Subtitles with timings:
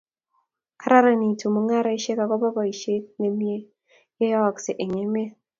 [0.79, 3.57] kararanitu mung'aresiek akobo boiset ne mie
[4.17, 5.31] ne yooksei eng emet.